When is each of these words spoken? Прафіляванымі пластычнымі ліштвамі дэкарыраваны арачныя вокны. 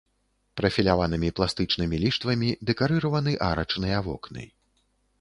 Прафіляванымі 0.61 1.29
пластычнымі 1.41 2.01
ліштвамі 2.05 2.49
дэкарыраваны 2.71 3.39
арачныя 3.53 3.97
вокны. 4.09 4.43